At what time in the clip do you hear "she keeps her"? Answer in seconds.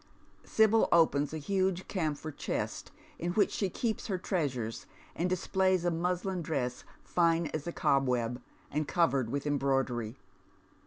3.51-4.17